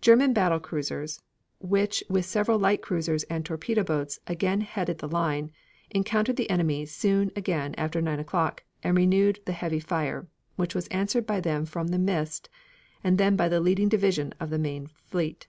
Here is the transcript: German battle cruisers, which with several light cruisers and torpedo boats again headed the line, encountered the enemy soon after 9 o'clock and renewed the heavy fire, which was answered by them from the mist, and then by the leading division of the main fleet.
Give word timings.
German 0.00 0.32
battle 0.32 0.58
cruisers, 0.58 1.22
which 1.60 2.02
with 2.10 2.24
several 2.26 2.58
light 2.58 2.82
cruisers 2.82 3.22
and 3.30 3.46
torpedo 3.46 3.84
boats 3.84 4.18
again 4.26 4.62
headed 4.62 4.98
the 4.98 5.06
line, 5.06 5.52
encountered 5.90 6.34
the 6.34 6.50
enemy 6.50 6.84
soon 6.84 7.30
after 7.36 8.02
9 8.02 8.18
o'clock 8.18 8.64
and 8.82 8.96
renewed 8.96 9.38
the 9.46 9.52
heavy 9.52 9.78
fire, 9.78 10.26
which 10.56 10.74
was 10.74 10.88
answered 10.88 11.28
by 11.28 11.38
them 11.38 11.64
from 11.64 11.86
the 11.86 11.98
mist, 12.00 12.48
and 13.04 13.18
then 13.18 13.36
by 13.36 13.48
the 13.48 13.60
leading 13.60 13.88
division 13.88 14.34
of 14.40 14.50
the 14.50 14.58
main 14.58 14.88
fleet. 14.88 15.46